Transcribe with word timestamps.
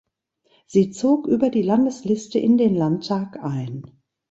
Sie 0.65 0.89
zog 0.89 1.27
über 1.27 1.51
die 1.51 1.61
Landesliste 1.61 2.39
in 2.39 2.57
den 2.57 2.73
Landtag 2.75 3.37
ein. 3.43 3.83